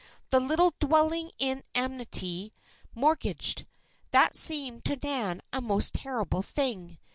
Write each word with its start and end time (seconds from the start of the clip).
The 0.31 0.39
little 0.39 0.73
"dwelling 0.79 1.29
in 1.37 1.61
amity" 1.75 2.55
mortgaged! 2.95 3.67
That 4.09 4.35
seemed 4.35 4.83
to 4.85 4.95
Nan 4.95 5.43
a 5.53 5.61
most 5.61 5.93
terrible 5.93 6.41
thing. 6.41 6.97